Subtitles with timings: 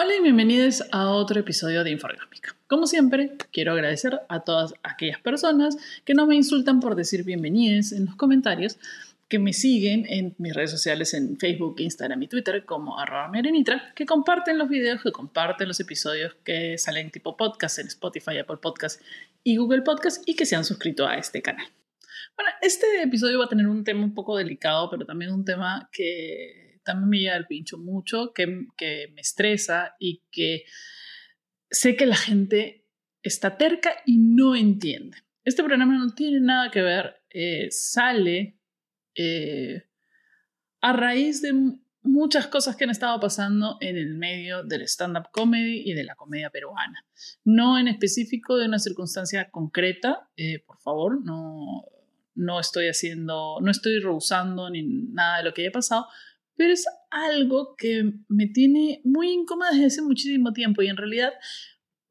[0.00, 2.54] Hola y bienvenidos a otro episodio de Inforgámica.
[2.68, 7.90] Como siempre, quiero agradecer a todas aquellas personas que no me insultan por decir bienvenidos
[7.90, 8.78] en los comentarios,
[9.26, 13.92] que me siguen en mis redes sociales en Facebook, Instagram y Twitter como arroba merenitra,
[13.96, 18.58] que comparten los videos, que comparten los episodios que salen tipo podcast en Spotify, Apple
[18.62, 19.02] Podcast
[19.42, 21.66] y Google Podcast y que se han suscrito a este canal.
[22.36, 25.90] Bueno, este episodio va a tener un tema un poco delicado, pero también un tema
[25.90, 30.64] que también me llega el pincho mucho, que, me estresa y que
[31.70, 32.86] sé que la gente
[33.22, 35.18] está terca y no entiende.
[35.44, 38.58] Este programa no tiene nada que ver, eh, sale
[39.14, 39.82] eh,
[40.80, 41.52] a raíz de
[42.00, 46.14] muchas cosas que han estado pasando en el medio del stand-up comedy y de la
[46.14, 47.04] comedia peruana.
[47.44, 51.84] No en específico de una circunstancia concreta, eh, por favor, no,
[52.34, 56.06] no estoy haciendo, no estoy rehusando ni nada de lo que haya pasado,
[56.58, 61.32] pero es algo que me tiene muy incómoda desde hace muchísimo tiempo y en realidad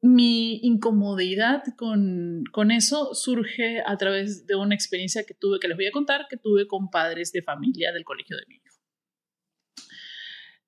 [0.00, 5.76] mi incomodidad con, con, eso surge a través de una experiencia que tuve, que les
[5.76, 8.76] voy a contar, que tuve con padres de familia del colegio de mi hijo.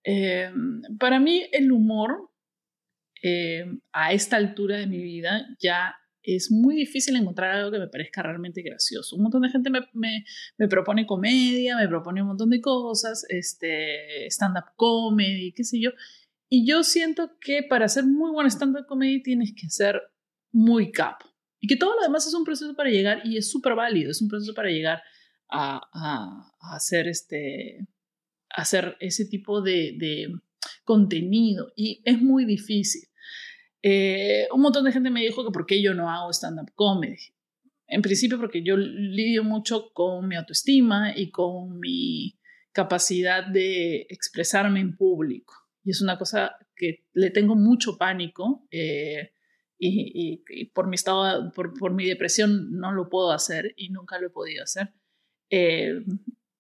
[0.04, 0.52] Eh,
[0.98, 2.30] para mí el humor
[3.22, 5.94] eh, a esta altura de mi vida ya
[6.36, 9.16] es muy difícil encontrar algo que me parezca realmente gracioso.
[9.16, 10.24] Un montón de gente me, me,
[10.58, 15.90] me propone comedia, me propone un montón de cosas, este, stand-up comedy, qué sé yo.
[16.48, 20.02] Y yo siento que para hacer muy buen stand-up comedy tienes que ser
[20.52, 21.26] muy capo.
[21.60, 24.22] Y que todo lo demás es un proceso para llegar y es súper válido, es
[24.22, 25.02] un proceso para llegar
[25.48, 27.86] a, a, hacer, este,
[28.48, 30.28] hacer ese tipo de, de
[30.84, 31.72] contenido.
[31.76, 33.09] Y es muy difícil.
[33.82, 37.34] Eh, un montón de gente me dijo que por qué yo no hago stand-up comedy.
[37.86, 42.38] En principio porque yo lidio mucho con mi autoestima y con mi
[42.72, 45.54] capacidad de expresarme en público.
[45.82, 49.32] Y es una cosa que le tengo mucho pánico eh,
[49.78, 50.36] y,
[50.74, 54.62] por mi estado, por, mi depresión no lo puedo hacer y nunca lo he podido
[54.62, 54.92] hacer.
[55.48, 56.04] Eh,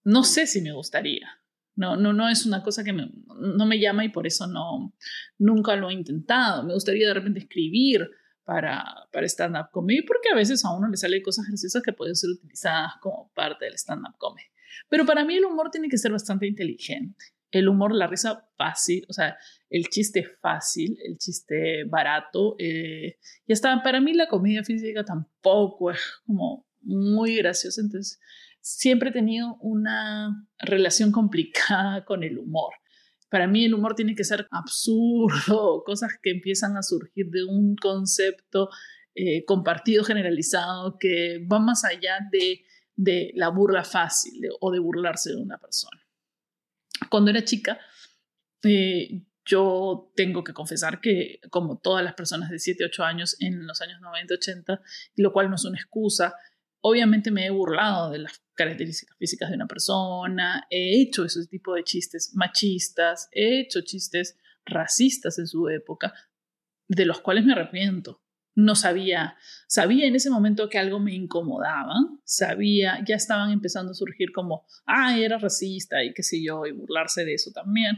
[0.04, 1.39] no sé si me gustaría.
[1.76, 4.94] No, no, no es una cosa que no me llama y por eso no,
[5.38, 6.64] nunca lo he intentado.
[6.64, 8.08] Me gustaría de repente escribir
[8.44, 12.16] para, para stand-up comedy, porque a veces a uno le salen cosas graciosas que pueden
[12.16, 14.48] ser utilizadas como parte del stand-up comedy.
[14.88, 17.26] Pero para mí el humor tiene que ser bastante inteligente.
[17.52, 19.36] El humor, la risa fácil, o sea,
[19.68, 22.56] el chiste fácil, el chiste barato.
[22.58, 27.80] Eh, y hasta para mí la comedia física tampoco es como muy graciosa.
[27.80, 28.20] Entonces,
[28.60, 32.74] siempre he tenido una relación complicada con el humor.
[33.30, 37.76] Para mí el humor tiene que ser absurdo, cosas que empiezan a surgir de un
[37.76, 38.70] concepto
[39.14, 42.64] eh, compartido, generalizado, que va más allá de,
[43.34, 46.02] la burla fácil o de burlarse de una persona.
[47.08, 47.78] Cuando era chica,
[48.62, 53.66] eh, yo tengo que confesar que, como todas las personas de 7, 8 años en
[53.66, 54.80] los años 90, 80,
[55.16, 56.34] lo cual no es una excusa,
[56.80, 61.74] obviamente me he burlado de las características físicas de una persona, he hecho ese tipo
[61.74, 66.12] de chistes machistas, he hecho chistes racistas en su época,
[66.88, 68.22] de los cuales me arrepiento.
[68.56, 69.36] No sabía,
[69.68, 74.66] sabía en ese momento que algo me incomodaba, sabía, ya estaban empezando a surgir como,
[74.86, 77.96] ah, era racista y qué sé yo, y burlarse de eso también.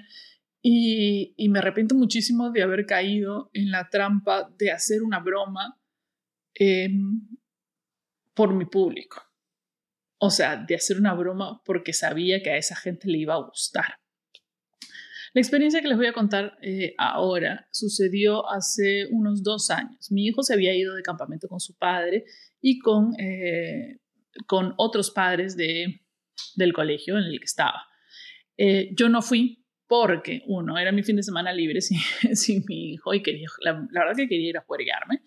[0.63, 5.81] Y, me arrepiento muchísimo de haber caído en la trampa de hacer una broma
[8.35, 9.23] por mi público.
[10.19, 13.45] O sea, de hacer una broma porque sabía que a esa gente le iba a
[13.45, 13.97] gustar.
[15.35, 20.13] La experiencia que les voy a contar eh, ahora sucedió hace unos dos años.
[20.13, 22.25] Mi hijo se había ido de campamento con su padre
[22.61, 23.99] y con, eh,
[24.47, 26.03] con otros padres de,
[26.57, 27.83] del colegio en el que estaba.
[28.59, 31.99] Eh, yo no fui porque, uno, era mi fin de semana libre sin,
[32.35, 35.23] sin mi hijo y quería, la, verdad que quería ir a juerguearme.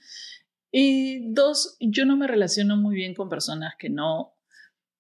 [0.78, 4.34] Y dos, yo no me relaciono muy bien con personas que no,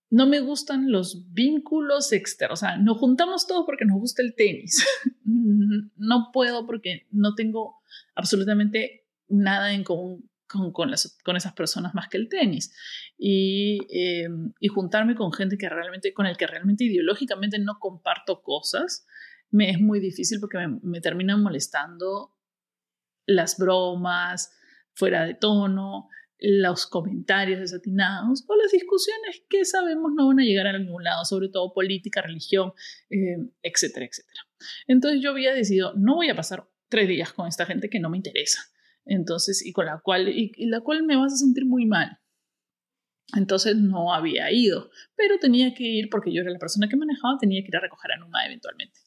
[0.09, 2.59] no me gustan los vínculos externos.
[2.59, 4.87] O sea, nos juntamos todos porque nos gusta el tenis.
[5.25, 7.75] no puedo porque no tengo
[8.15, 12.73] absolutamente nada en común con, con, esas personas más que el tenis.
[13.17, 14.29] Y, eh,
[14.61, 19.05] y, juntarme con gente que realmente, con el que realmente ideológicamente no comparto cosas,
[19.51, 22.31] me es muy difícil porque me, me terminan molestando
[23.25, 24.53] las bromas,
[24.95, 26.09] fuera de tono,
[26.39, 31.23] los comentarios desatinados o las discusiones que sabemos no van a llegar a ningún lado,
[31.25, 32.73] sobre todo política, religión,
[33.09, 34.41] eh, etcétera, etcétera.
[34.87, 38.09] Entonces yo había decidido, no voy a pasar tres días con esta gente que no
[38.09, 38.59] me interesa,
[39.05, 42.19] entonces, y con la cual, y, la cual me vas a sentir muy mal.
[43.35, 47.37] Entonces no había ido, pero tenía que ir porque yo era la persona que manejaba,
[47.39, 48.99] tenía que ir a recoger a Numa eventualmente.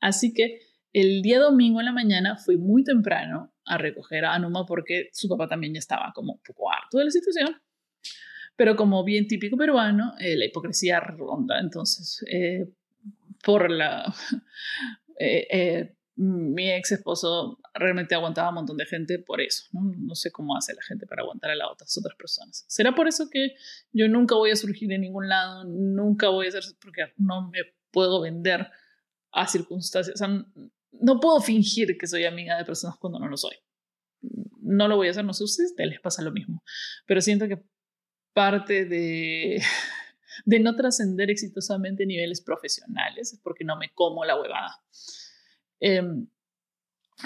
[0.00, 0.60] Así que
[0.96, 5.28] el día domingo en la mañana fui muy temprano a recoger a Anuma porque su
[5.28, 7.54] papá también ya estaba como un poco harto de la situación.
[8.56, 11.60] Pero como bien típico peruano, eh, la hipocresía ronda.
[11.60, 12.66] Entonces, eh,
[13.44, 14.12] por la...
[15.18, 19.64] Eh, mi ex esposo realmente aguantaba a un montón de gente por eso.
[19.72, 20.14] ¿no?
[20.14, 22.66] sé cómo hace la gente para aguantar a las otras, otras personas.
[22.68, 23.54] ¿Será por eso que
[23.92, 25.64] yo nunca voy a surgir en ningún lado?
[25.64, 27.60] Nunca voy a ser, porque no me
[27.90, 28.70] puedo vender
[29.32, 30.20] a circunstancias.
[30.92, 33.56] No puedo fingir que soy amiga de personas cuando no lo soy.
[34.60, 36.62] No lo voy a hacer, no sé ustedes, les pasa lo mismo.
[37.06, 37.62] Pero siento que
[38.32, 39.62] parte de,
[40.44, 44.82] de no trascender exitosamente niveles profesionales es porque no me como la huevada.
[45.80, 46.28] Em,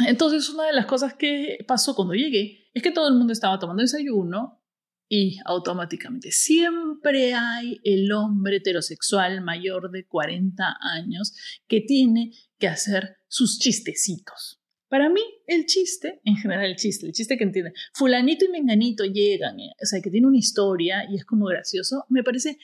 [0.07, 3.59] entonces, una de las cosas que pasó cuando llegué es que todo el mundo estaba
[3.59, 4.63] tomando desayuno
[5.09, 11.35] y automáticamente siempre hay el hombre heterosexual mayor de 40 años
[11.67, 14.61] que tiene que hacer sus chistecitos.
[14.89, 19.05] Para mí, el chiste, en general el chiste, el chiste que entiende, fulanito y menganito
[19.05, 22.59] llegan, eh, o sea, que tiene una historia y es como gracioso, me parece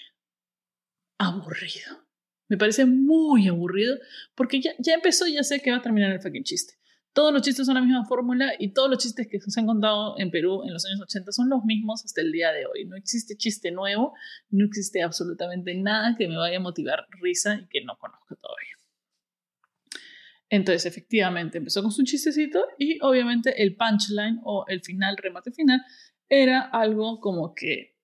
[1.18, 2.04] aburrido.
[2.48, 3.96] Me parece muy aburrido
[4.34, 6.74] porque ya, ya empezó, ya sé que va a terminar el fucking chiste.
[7.12, 10.18] Todos los chistes son la misma fórmula y todos los chistes que se han contado
[10.18, 12.84] en Perú en los años 80 son los mismos hasta el día de hoy.
[12.86, 14.14] No existe chiste nuevo,
[14.50, 18.75] no existe absolutamente nada que me vaya a motivar risa y que no conozco todavía.
[20.48, 25.82] Entonces, efectivamente, empezó con su chistecito y obviamente el punchline o el final, remate final,
[26.28, 27.96] era algo como que,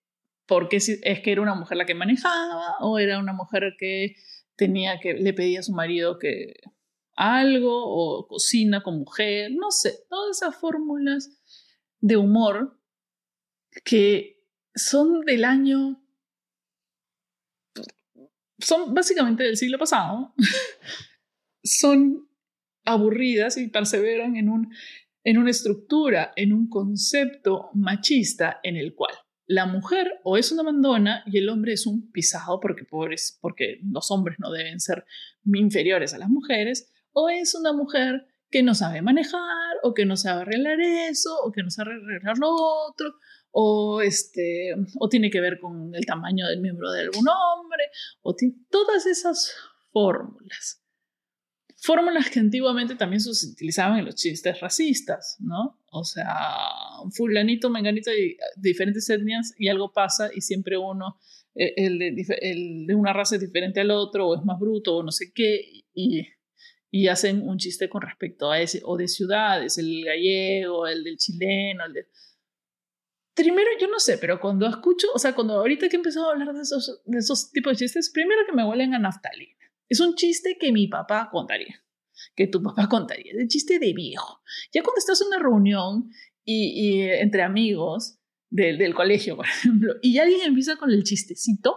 [0.46, 4.16] porque es que era una mujer la que manejaba o era una mujer que
[4.56, 6.54] tenía que le pedía a su marido que
[7.14, 11.30] algo o cocina con mujer, no sé, todas esas fórmulas
[12.00, 12.78] de humor
[13.84, 14.42] que
[14.74, 16.02] son del año
[18.58, 20.34] son básicamente del siglo pasado,
[21.64, 22.28] son
[22.84, 24.72] aburridas y perseveran en, un,
[25.24, 29.14] en una estructura, en un concepto machista en el cual
[29.46, 33.80] la mujer o es una mandona y el hombre es un pisado porque, pobres, porque
[33.82, 35.04] los hombres no deben ser
[35.44, 40.16] inferiores a las mujeres, o es una mujer que no sabe manejar o que no
[40.16, 43.14] sabe arreglar eso o que no sabe arreglar lo otro
[43.50, 47.84] o este o tiene que ver con el tamaño del miembro de algún hombre
[48.22, 48.34] o
[48.70, 49.54] todas esas
[49.92, 50.81] fórmulas
[51.82, 55.80] fórmulas que antiguamente también se utilizaban en los chistes racistas, ¿no?
[55.90, 56.30] O sea,
[57.10, 61.18] fulanito, menganito de, diferentes etnias y algo pasa y siempre uno,
[61.56, 65.10] eh, el de, una raza es diferente al otro o es más bruto o no
[65.10, 66.28] sé qué y,
[66.88, 71.16] y hacen un chiste con respecto a ese, o de ciudades, el gallego, el del
[71.16, 72.06] chileno, el.
[73.34, 76.32] Primero, yo no sé, pero cuando escucho, o sea, cuando ahorita que he empezado a
[76.32, 79.61] hablar de esos, de esos tipos de chistes, primero que me huelen a naftalina.
[79.92, 81.84] Es un chiste que mi papá contaría,
[82.34, 84.40] que tu papá contaría, es un chiste de viejo.
[84.72, 86.08] Ya cuando estás en una reunión
[86.46, 88.18] y, entre amigos
[88.48, 91.76] del, del colegio, por ejemplo, y alguien empieza con el chistecito,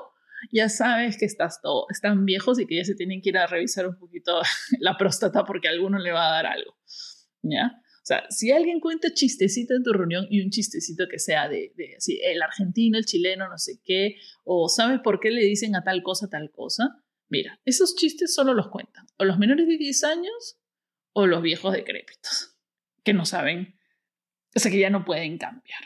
[0.50, 3.48] ya sabes que estás todo, están viejos y que ya se tienen que ir a
[3.48, 4.40] revisar un poquito
[4.80, 6.78] la próstata porque a alguno le va a dar algo.
[7.42, 7.74] ¿Ya?
[7.76, 11.74] O sea, si alguien cuenta chistecito en tu reunión y un chistecito que sea de,
[11.76, 11.98] de
[12.32, 14.16] el argentino, el chileno, no sé qué,
[14.46, 18.54] o sabes por qué le dicen a tal cosa, tal cosa, Mira, esos chistes solo
[18.54, 20.57] los cuentan o los menores de 10 años
[21.14, 22.56] o los viejos decrépitos,
[23.04, 23.76] que no saben,
[24.56, 25.81] o sea, que ya no pueden cambiar.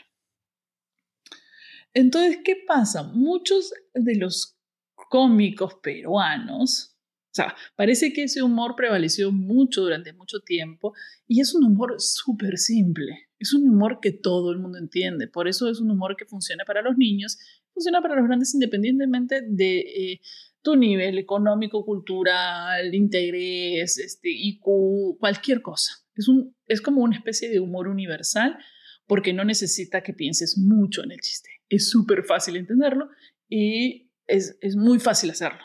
[1.92, 3.02] Entonces, ¿qué pasa?
[3.02, 4.56] Muchos de los
[4.94, 6.96] cómicos peruanos,
[7.30, 10.94] o sea, parece que ese humor prevaleció mucho durante mucho tiempo
[11.26, 15.48] y es un humor súper simple, es un humor que todo el mundo entiende, por
[15.48, 17.38] eso es un humor que funciona para los niños,
[17.72, 19.78] funciona para los grandes independientemente de...
[19.78, 20.20] Eh,
[20.62, 25.92] tu nivel económico, cultural, interés, este, IQ, cualquier cosa.
[26.14, 28.58] Es, un, es como una especie de humor universal
[29.06, 31.50] porque no necesita que pienses mucho en el chiste.
[31.68, 33.08] Es súper fácil entenderlo
[33.48, 35.60] y es, es muy fácil hacerlo.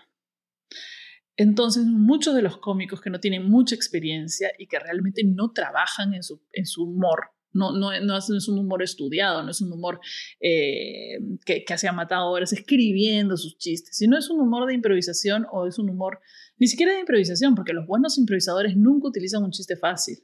[1.37, 6.13] Entonces, muchos de los cómicos que no tienen mucha experiencia y que realmente no trabajan
[6.13, 9.99] en su, en su humor no, no, es un humor estudiado, no es un humor
[10.41, 15.47] eh, que, se ha matado horas escribiendo sus chistes, sino es un humor de improvisación
[15.51, 16.19] o es un humor
[16.57, 20.19] ni siquiera de improvisación, porque los buenos improvisadores nunca utilizan un chiste fácil.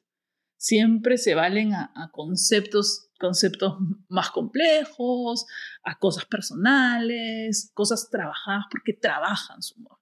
[0.57, 3.77] Siempre se valen a, conceptos, conceptos
[4.09, 5.45] más complejos,
[5.83, 9.97] a cosas personales, cosas trabajadas, porque trabajan su humor.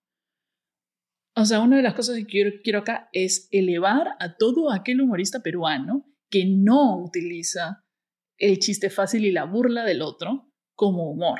[1.35, 4.99] O sea, una de las cosas que quiero, quiero acá es elevar a todo aquel
[4.99, 7.85] humorista peruano que no utiliza
[8.37, 11.39] el chiste fácil y la burla del otro como humor.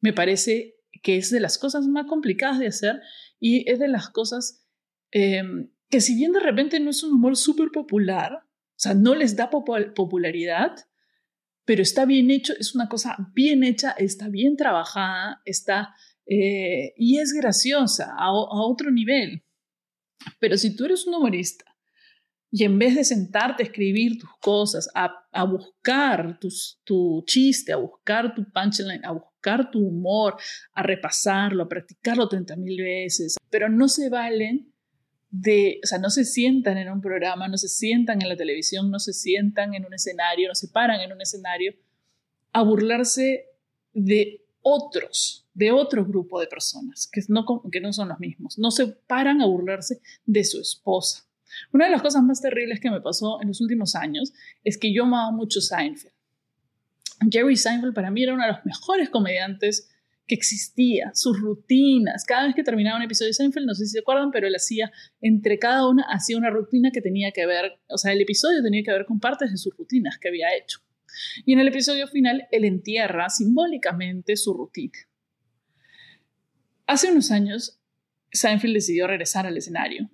[0.00, 3.00] Me parece que es de las cosas más complicadas de hacer
[3.38, 4.64] y es de las cosas
[5.10, 9.14] em, que si bien de repente no es un humor súper popular, o sea, no
[9.14, 10.76] les da popularidad,
[11.64, 15.94] pero está bien hecho, es una cosa bien hecha, está bien trabajada, está
[16.26, 19.42] eh, y es graciosa a, otro nivel.
[20.38, 21.64] Pero si tú eres un humorista
[22.50, 26.38] y en vez de sentarte a escribir tus cosas, a, buscar
[26.84, 30.36] tu chiste, a buscar tu punchline, a buscar tu humor,
[30.74, 34.72] a repasarlo, a practicarlo 30 mil veces, pero no se valen
[35.30, 38.90] de, o sea, no se sientan en un programa, no se sientan en la televisión,
[38.90, 41.74] no se sientan en un escenario, no se paran en un escenario
[42.52, 43.46] a burlarse
[43.92, 48.58] de otros, de otro grupo de personas que no, que no son los mismos.
[48.58, 51.29] No se paran a burlarse de su esposa.
[51.72, 54.32] Una de las cosas más terribles que me pasó en los últimos años
[54.64, 56.14] es que yo amaba mucho Seinfeld.
[57.30, 59.90] Jerry Seinfeld para mí era uno de los mejores comediantes
[60.26, 62.24] que existía, sus rutinas.
[62.24, 64.54] Cada vez que terminaba un episodio de Seinfeld, no sé si se acuerdan, pero él
[64.54, 68.62] hacía, entre cada una, hacía una rutina que tenía que ver, o sea, el episodio
[68.62, 70.78] tenía que ver con partes de sus rutinas que había hecho.
[71.44, 74.98] Y en el episodio final, él entierra simbólicamente su rutina.
[76.86, 77.80] Hace unos años,
[78.32, 80.10] Seinfeld decidió regresar al escenario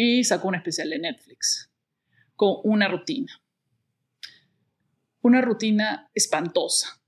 [0.00, 1.72] y sacó un especial de Netflix
[2.36, 3.42] con una rutina.
[5.22, 7.02] Una rutina espantosa.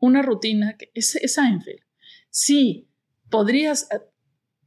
[0.00, 1.84] Una rutina que es, Seinfeld.
[2.30, 2.88] Sí,
[3.30, 3.86] podrías...
[3.92, 4.00] Eh,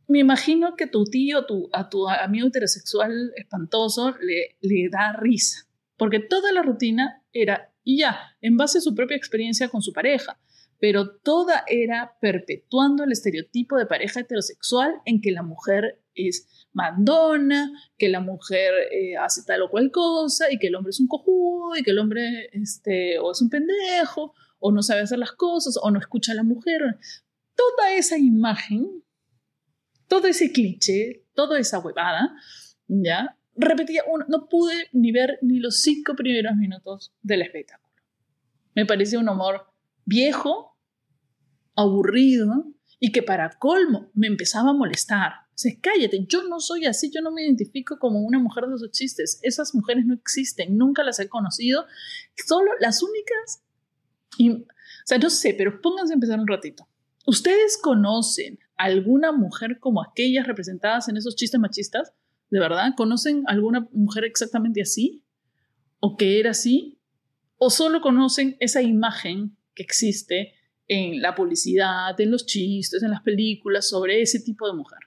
[0.08, 5.68] me imagino que tu tío, tu, a tu amigo heterosexual espantoso le, le da risa,
[5.98, 9.92] porque toda la rutina era y ya, en base a su propia experiencia con su
[9.92, 10.40] pareja,
[10.80, 17.72] pero toda era perpetuando el estereotipo de pareja heterosexual en que la mujer es mandona,
[17.98, 21.08] que la mujer eh, hace tal o cual cosa y que el hombre es un
[21.08, 25.32] cojudo y que el hombre este, o es un pendejo o no sabe hacer las
[25.32, 26.82] cosas o no escucha a la mujer.
[27.56, 29.04] Toda esa imagen,
[30.08, 32.36] todo ese cliché, toda esa huevada,
[32.88, 33.38] ¿ya?
[33.56, 37.94] repetía, no pude ni ver ni los cinco primeros minutos del espectáculo.
[38.74, 39.68] Me parecía un humor
[40.06, 40.78] viejo,
[41.76, 45.34] aburrido y que para colmo me empezaba a molestar.
[45.50, 48.76] O sea, cállate, yo no soy así, yo no me identifico como una mujer de
[48.76, 49.40] esos chistes.
[49.42, 51.86] Esas mujeres no existen, nunca las he conocido.
[52.36, 53.64] Solo las únicas...
[54.40, 54.66] o
[55.06, 56.88] sea, no sé, pero pónganse a empezar un ratito.
[57.26, 62.14] ¿Ustedes conocen alguna mujer como aquellas representadas en esos chistes machistas?
[62.50, 62.94] ¿De verdad?
[62.96, 65.24] ¿Conocen alguna mujer exactamente así?
[66.00, 67.00] ¿O que era así?
[67.58, 70.54] ¿O solo conocen esa imagen que existe
[70.88, 75.00] en la publicidad, en los chistes, en las películas sobre ese tipo de mujer?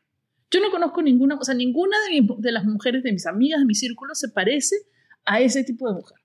[0.51, 1.97] Yo no conozco ninguna, o sea, ninguna
[2.39, 4.77] de, las mujeres de mis amigas, de mi círculo, se parece
[5.25, 6.19] a ese tipo de mujer.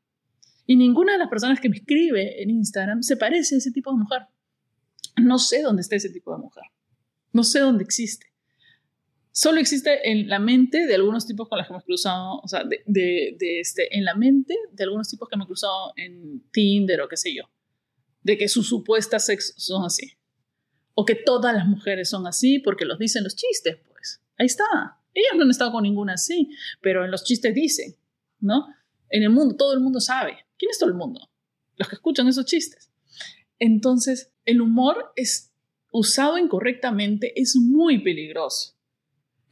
[0.65, 3.91] Y ninguna de las personas que me escribe en Instagram se parece a ese tipo
[3.91, 4.21] de mujer.
[5.21, 6.63] No sé dónde está ese tipo de mujer.
[7.33, 8.33] No sé dónde existe
[9.33, 12.63] solo existe en la mente de algunos tipos con los que hemos cruzado, o sea,
[12.63, 17.09] de, de, este, en la mente de algunos tipos que hemos cruzado en Tinder o
[17.09, 17.43] qué sé yo,
[18.23, 20.13] de que sus supuestas sexos son así.
[20.95, 24.21] O que todas las mujeres son así porque los dicen los chistes, pues.
[24.37, 24.99] Ahí está.
[25.13, 26.49] Ellos no han estado con ninguna así,
[26.81, 27.95] pero en los chistes dicen,
[28.39, 28.67] ¿no?
[29.09, 30.37] En el mundo, todo el mundo sabe.
[30.57, 31.29] ¿Quién es todo el mundo?
[31.75, 32.91] Los que escuchan esos chistes.
[33.59, 35.51] Entonces, el humor es
[35.91, 38.73] usado incorrectamente, es muy peligroso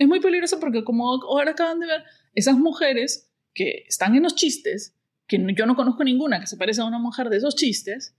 [0.02, 4.34] es muy peligroso porque como ahora acaban de ver, esas mujeres que están en los
[4.34, 4.96] chistes,
[5.28, 8.16] que yo no conozco ninguna que se parezca a una mujer de esos chistes,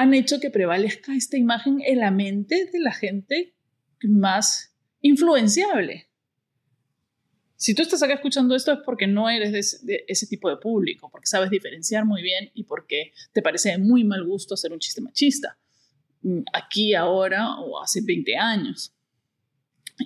[0.00, 3.52] han hecho que prevalezca esta imagen en la mente de la gente
[4.02, 6.08] más influenciable.
[7.56, 11.10] Si tú estás acá escuchando esto es porque no eres de, ese tipo de público,
[11.10, 14.78] porque sabes diferenciar muy bien y porque te parece de muy mal gusto hacer un
[14.78, 15.58] chiste machista.
[16.22, 18.94] Mm, aquí, ahora o hace 20 años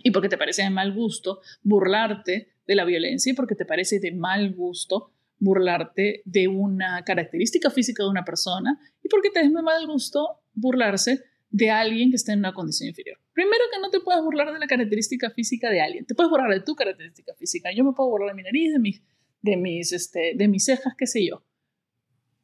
[0.02, 4.00] y porque te parece de mal gusto burlarte de la violencia y porque te parece
[4.00, 9.52] de mal gusto burlarte de una característica física de una persona y porque te es
[9.52, 13.18] de mal gusto burlarse de alguien que está en una condición inferior.
[13.32, 16.50] Primero que no te puedes burlar de la característica física de alguien, te puedes burlar
[16.50, 17.70] de tu característica física.
[17.72, 19.02] Yo me puedo burlar de mi nariz, de mis,
[19.40, 21.44] de mis, este, de mis cejas, qué sé yo.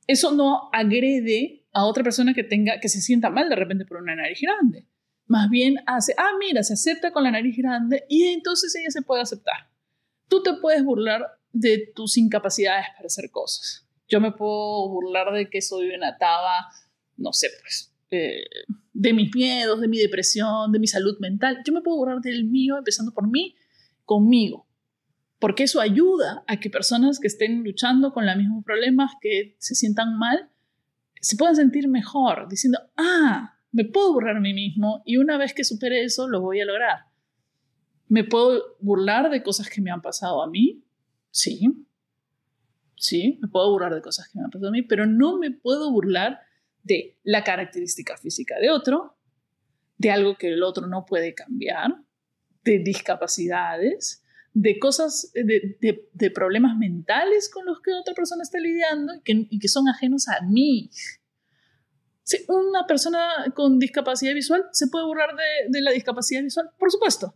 [0.06, 4.02] Eso no agrede a otra persona que tenga, que se sienta mal de repente por
[4.02, 4.86] una nariz grande.
[5.26, 9.02] Más bien hace, ah, mira, se acepta con la nariz grande y entonces ella se
[9.02, 9.70] puede aceptar.
[10.28, 13.86] Tú te puedes burlar de tus incapacidades para hacer cosas.
[14.08, 16.68] Yo me puedo burlar de que soy una taba,
[17.16, 18.44] no sé, pues, eh,
[18.92, 21.58] de mis miedos, de mi depresión, de mi salud mental.
[21.64, 23.54] Yo me puedo burlar del mío, empezando por mí,
[24.04, 24.66] conmigo.
[25.38, 29.74] Porque eso ayuda a que personas que estén luchando con los mismos problemas, que se
[29.74, 30.50] sientan mal,
[31.20, 35.54] se puedan sentir mejor, diciendo, ah, me puedo burlar a mí mismo y una vez
[35.54, 36.98] que supere eso lo voy a lograr.
[38.08, 40.82] ¿Me puedo burlar de cosas que me han pasado a mí?
[41.30, 41.86] Sí.
[42.96, 45.50] Sí, me puedo burlar de cosas que me han pasado a mí, pero no me
[45.50, 46.40] puedo burlar
[46.82, 49.16] de la característica física de otro,
[49.96, 51.94] de algo que el otro no puede cambiar,
[52.64, 54.22] de discapacidades,
[54.52, 59.88] de cosas, de, problemas mentales con los que otra persona está lidiando y que, son
[59.88, 60.90] ajenos a mí.
[62.22, 65.30] Si una persona con discapacidad visual se puede burlar
[65.68, 67.34] de, la discapacidad visual, por supuesto,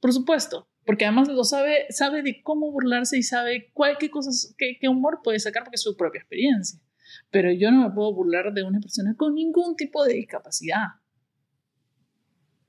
[0.00, 4.54] por supuesto, porque además lo sabe, sabe de cómo burlarse y sabe cuál, qué cosas,
[4.58, 6.80] qué, qué humor puede sacar porque es su propia experiencia.
[7.30, 10.86] Pero yo no me puedo burlar de una persona con ningún tipo de discapacidad.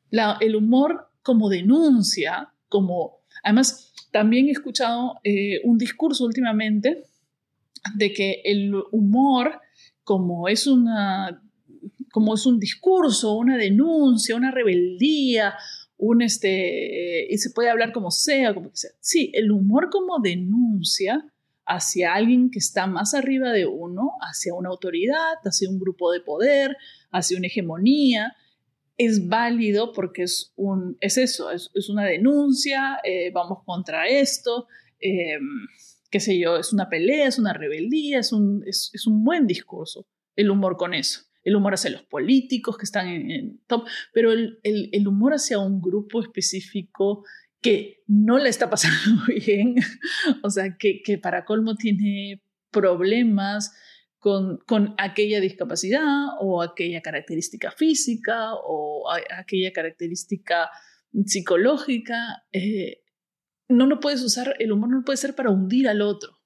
[0.09, 7.03] La, el humor como denuncia, como Además, también he escuchado eh, un discurso últimamente
[7.95, 9.59] de que el humor,
[10.03, 11.41] como es, una,
[12.11, 15.55] como es un discurso, una denuncia, una rebeldía,
[16.03, 18.91] un este, y se puede hablar como sea, como que sea.
[18.99, 21.25] Sí, el humor como denuncia
[21.65, 26.19] hacia alguien que está más arriba de uno, hacia una autoridad, hacia un grupo de
[26.19, 26.75] poder,
[27.11, 28.35] hacia una hegemonía,
[28.97, 34.67] es válido porque es, un, es eso, es, una denuncia, eh, vamos contra esto,
[34.99, 35.39] eh,
[36.11, 40.05] qué sé yo, es una pelea, es una rebeldía, es un, es, un buen discurso,
[40.35, 41.21] el humor con eso.
[41.43, 45.81] El humor hacia los políticos que están en, top, pero el, el, humor hacia un
[45.81, 47.25] grupo específico
[47.61, 49.75] que no le está pasando bien,
[50.43, 53.73] o sea, que, que para colmo tiene problemas,
[54.23, 60.69] con, aquella discapacidad o aquella característica física o aquella característica
[61.25, 62.45] psicológica.
[62.53, 63.03] Eh,
[63.67, 66.39] no lo puedes usar, el humor no puede ser para hundir al otro.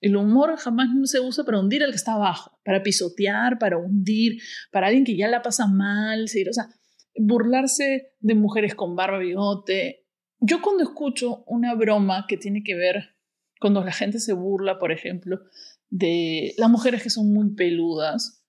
[0.00, 4.40] El humor jamás se usa para hundir al que está abajo, para pisotear, para hundir,
[4.70, 6.68] para alguien que ya la pasa mal, o sea,
[7.16, 10.06] burlarse de mujeres con barba bigote.
[10.40, 13.16] Yo cuando escucho una broma que tiene que ver,
[13.60, 15.40] cuando la gente se burla, por ejemplo,
[15.88, 18.44] de las mujeres que son muy peludas,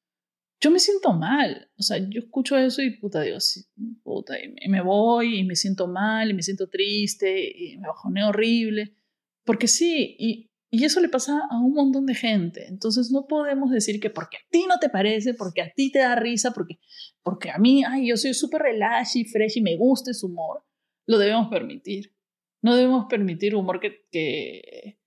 [0.61, 1.69] yo me siento mal.
[1.77, 3.69] O sea, yo escucho eso y puta Dios,
[4.03, 8.29] puta, y me voy y me siento mal y me siento triste y me bajoneo
[8.29, 8.95] horrible.
[9.43, 12.67] Porque sí, y, y eso le pasa a un montón de gente.
[12.67, 15.99] Entonces no podemos decir que porque a ti no te parece, porque a ti te
[15.99, 16.79] da risa, porque,
[17.23, 20.63] porque a mí, ay, yo soy súper relax y fresh y me gusta ese humor,
[21.05, 22.13] lo debemos permitir.
[22.61, 24.99] No debemos permitir humor que, que,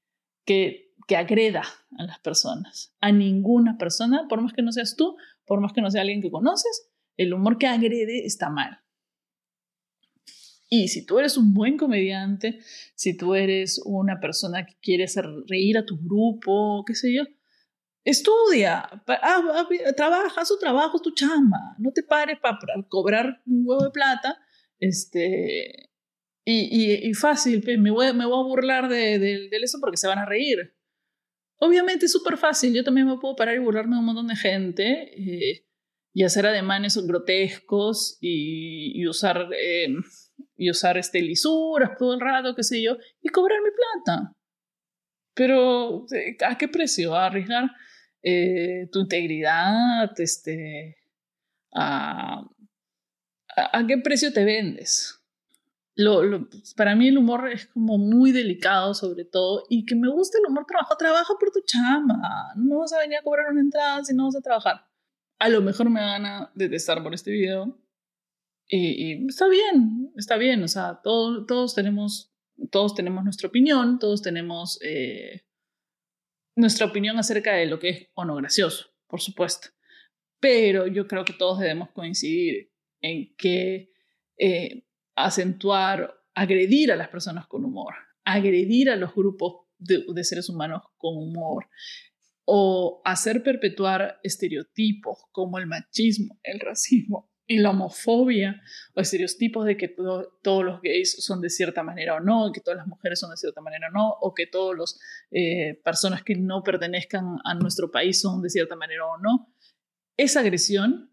[0.44, 1.62] que que agreda
[1.96, 5.81] a las personas, a ninguna persona, por más que no seas tú, por más que
[5.81, 8.78] no sea alguien que conoces, el humor que agrede está mal.
[10.68, 12.61] Y si tú eres un buen comediante,
[12.94, 17.22] si tú eres una persona que quiere hacer reír a tu grupo, qué sé yo,
[18.04, 23.85] estudia, ah, trabaja, haz tu trabajo, tu chamba, no te pares para cobrar un huevo
[23.85, 24.38] de plata,
[24.78, 25.88] este,
[26.50, 30.24] y, fácil, me voy, me voy a burlar de, de, eso porque se van a
[30.24, 30.74] reír.
[31.59, 34.37] Obviamente es súper fácil, yo también me puedo parar y burlarme de un montón de
[34.37, 35.66] gente eh,
[36.14, 39.88] y hacer ademanes grotescos y, usar, eh,
[40.59, 44.33] y usar este, lisuras todo el rato, qué sé yo, y cobrar mi plata.
[45.35, 47.14] Pero, eh, ¿a qué precio?
[47.14, 47.71] ¿A arriesgar
[48.92, 50.11] tu integridad?
[50.21, 50.97] Este,
[51.73, 52.44] a,
[53.57, 55.18] ¿A qué precio te vendes?
[55.99, 60.38] lo, para mí el humor es como muy delicado sobre todo y que me gusta
[60.38, 64.05] el humor trabajo, trabaja por tu chama, no vas a venir a cobrar una entrada
[64.05, 64.87] si no vas a trabajar.
[65.40, 67.77] A lo mejor me van a detestar por este video
[68.68, 72.33] y, está bien, está bien, o sea, todos tenemos,
[72.70, 75.44] todos tenemos nuestra opinión, todos tenemos eh,
[76.57, 79.68] nuestra opinión acerca de lo que es o no gracioso, por supuesto,
[80.40, 83.92] pero yo creo que todos debemos coincidir en que...
[84.37, 84.85] Eh,
[85.18, 91.16] acentuar, agredir a las personas con humor, agredir a los grupos de, seres humanos con
[91.16, 91.68] humor,
[92.44, 98.62] o hacer perpetuar estereotipos como el machismo, el racismo y la homofobia,
[98.94, 102.76] o estereotipos de que todos los gays son de cierta manera o no, que todas
[102.76, 106.37] las mujeres son de cierta manera o no, o que todas las eh, personas que
[106.37, 109.50] no pertenezcan a nuestro país son de cierta manera o no.
[110.18, 111.11] Esa agresión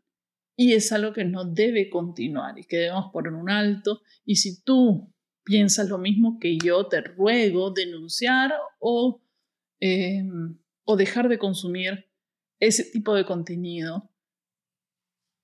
[0.58, 4.02] y es algo que no debe continuar y que debemos poner un alto.
[4.26, 5.14] Y si tú
[5.46, 9.22] piensas lo mismo que yo, te ruego denunciar o,
[9.80, 12.10] em, o dejar de consumir
[12.60, 14.10] ese tipo de contenido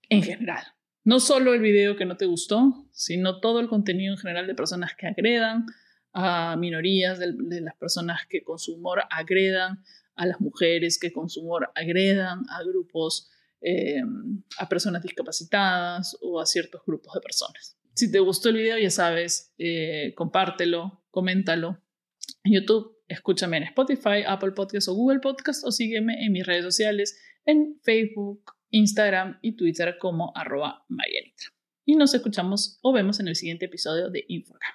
[0.10, 0.63] en general.
[1.04, 4.54] No solo el video que no te gustó, sino todo el contenido en general de
[4.54, 5.66] personas que agredan
[6.14, 9.84] a minorías, de, las personas que con su humor agredan
[10.16, 13.30] a las mujeres, que con su humor agredan a grupos
[13.62, 14.02] eh,
[14.58, 17.78] a personas discapacitadas o a ciertos grupos de personas.
[17.94, 21.80] si te gustó el video, ya sabes, eh, compártelo, coméntalo
[22.44, 26.64] en YouTube, escúchame en Spotify, Apple Podcast o Google Podcast o sígueme en mis redes
[26.64, 31.49] sociales en Facebook, Instagram y Twitter como arroba Marianitra.
[31.86, 34.73] Y nos escuchamos o vemos en el siguiente episodio de Infocam.